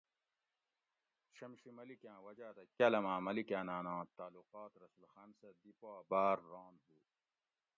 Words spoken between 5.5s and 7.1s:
دی پا باۤر ران ھُو